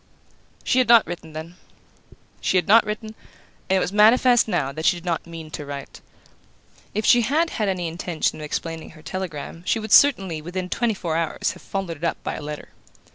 She 0.63 0.79
had 0.79 0.87
not 0.89 1.05
written, 1.05 1.33
then; 1.33 1.57
she 2.39 2.57
had 2.57 2.67
not 2.67 2.83
written, 2.85 3.13
and 3.69 3.77
it 3.77 3.79
was 3.79 3.93
manifest 3.93 4.47
now 4.47 4.71
that 4.71 4.83
she 4.83 4.97
did 4.97 5.05
not 5.05 5.27
mean 5.27 5.51
to 5.51 5.63
write. 5.63 6.01
If 6.95 7.05
she 7.05 7.21
had 7.21 7.51
had 7.51 7.69
any 7.69 7.87
intention 7.87 8.39
of 8.39 8.43
explaining 8.43 8.89
her 8.97 9.03
telegram 9.03 9.61
she 9.67 9.77
would 9.77 9.91
certainly, 9.91 10.41
within 10.41 10.69
twenty 10.69 10.95
four 10.95 11.15
hours, 11.17 11.51
have 11.51 11.61
followed 11.61 11.97
it 11.97 12.03
up 12.03 12.17
by 12.23 12.33
a 12.33 12.41
letter. 12.41 12.69